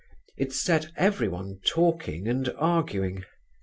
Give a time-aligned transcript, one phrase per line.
[0.35, 3.23] It set everyone talking and arguing.